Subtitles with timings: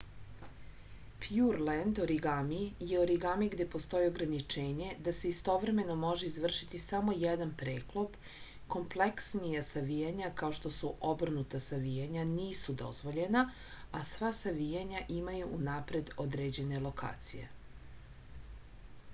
[1.23, 2.61] pjurlend origami
[2.91, 8.17] je origami gde postoji ograničenje da se istovremeno može izvršiti samo jedan preklop
[8.77, 13.47] kompleksnija savijanja kao što su obrnuta savijanja nisu dozvoljena
[14.01, 17.49] a sva savijanja imaju unapred određene lokacije